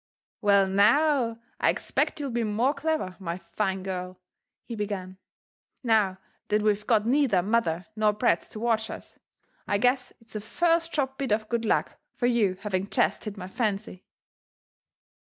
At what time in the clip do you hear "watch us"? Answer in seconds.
8.59-9.19